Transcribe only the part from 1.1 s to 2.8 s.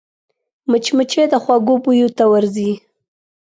د خوږو بویو ته ورځي